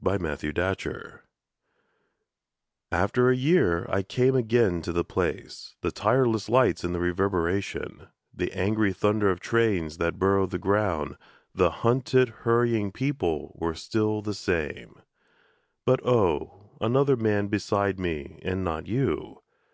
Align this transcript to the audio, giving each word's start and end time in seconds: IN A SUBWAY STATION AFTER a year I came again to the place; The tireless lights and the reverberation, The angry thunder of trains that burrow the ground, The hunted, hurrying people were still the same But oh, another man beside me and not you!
IN 0.00 0.24
A 0.24 0.36
SUBWAY 0.38 0.52
STATION 0.64 1.12
AFTER 2.90 3.28
a 3.28 3.36
year 3.36 3.84
I 3.90 4.02
came 4.02 4.34
again 4.34 4.80
to 4.80 4.90
the 4.90 5.04
place; 5.04 5.74
The 5.82 5.90
tireless 5.92 6.48
lights 6.48 6.82
and 6.82 6.94
the 6.94 6.98
reverberation, 6.98 8.06
The 8.32 8.52
angry 8.54 8.94
thunder 8.94 9.28
of 9.30 9.40
trains 9.40 9.98
that 9.98 10.18
burrow 10.18 10.46
the 10.46 10.56
ground, 10.58 11.18
The 11.54 11.68
hunted, 11.84 12.30
hurrying 12.46 12.90
people 12.90 13.54
were 13.60 13.74
still 13.74 14.22
the 14.22 14.32
same 14.32 14.94
But 15.84 16.00
oh, 16.06 16.70
another 16.80 17.18
man 17.18 17.48
beside 17.48 18.00
me 18.00 18.38
and 18.42 18.64
not 18.64 18.86
you! 18.86 19.42